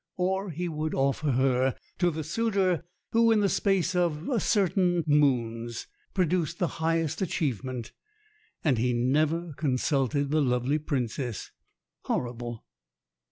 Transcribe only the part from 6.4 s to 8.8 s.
the highest achievement. And